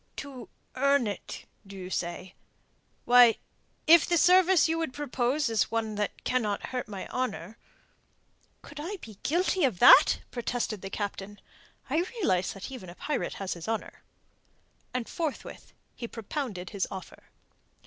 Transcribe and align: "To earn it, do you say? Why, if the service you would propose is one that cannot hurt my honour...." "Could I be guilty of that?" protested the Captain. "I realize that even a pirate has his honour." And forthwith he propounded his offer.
"To 0.17 0.49
earn 0.75 1.05
it, 1.05 1.45
do 1.67 1.75
you 1.77 1.91
say? 1.91 2.33
Why, 3.05 3.35
if 3.85 4.03
the 4.03 4.17
service 4.17 4.67
you 4.67 4.79
would 4.79 4.93
propose 4.95 5.47
is 5.47 5.69
one 5.69 5.93
that 5.93 6.23
cannot 6.23 6.69
hurt 6.69 6.87
my 6.87 7.07
honour...." 7.09 7.55
"Could 8.63 8.79
I 8.79 8.97
be 8.97 9.19
guilty 9.21 9.63
of 9.63 9.77
that?" 9.77 10.21
protested 10.31 10.81
the 10.81 10.89
Captain. 10.89 11.39
"I 11.87 11.97
realize 12.17 12.53
that 12.53 12.71
even 12.71 12.89
a 12.89 12.95
pirate 12.95 13.35
has 13.35 13.53
his 13.53 13.67
honour." 13.67 14.01
And 14.91 15.07
forthwith 15.07 15.71
he 15.95 16.07
propounded 16.07 16.71
his 16.71 16.87
offer. 16.89 17.25